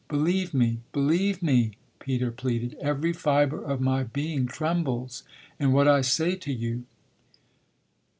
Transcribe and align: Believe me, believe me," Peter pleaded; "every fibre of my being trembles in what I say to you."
Believe 0.07 0.51
me, 0.51 0.79
believe 0.93 1.43
me," 1.43 1.73
Peter 1.99 2.31
pleaded; 2.31 2.73
"every 2.81 3.13
fibre 3.13 3.63
of 3.63 3.79
my 3.81 4.01
being 4.03 4.47
trembles 4.47 5.21
in 5.59 5.73
what 5.73 5.87
I 5.87 6.01
say 6.01 6.35
to 6.37 6.51
you." 6.51 6.85